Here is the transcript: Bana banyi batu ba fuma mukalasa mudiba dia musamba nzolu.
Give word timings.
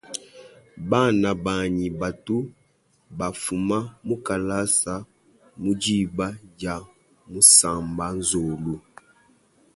Bana 0.89 1.29
banyi 1.45 1.87
batu 1.99 2.37
ba 3.17 3.27
fuma 3.41 3.77
mukalasa 4.07 4.93
mudiba 5.63 6.27
dia 6.57 6.75
musamba 7.31 8.05
nzolu. 8.19 8.75